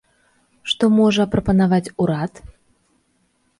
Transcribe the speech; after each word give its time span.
Што 0.73 0.85
можа 0.99 1.27
прапанаваць 1.35 1.93
урад? 2.07 2.43